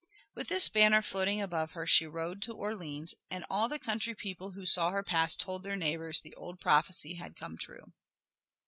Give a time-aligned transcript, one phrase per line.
[0.33, 4.53] With this banner floating above her she rode to Orleans, and all the country people
[4.53, 7.93] who saw her pass told their neighbors the old prophecy had come true.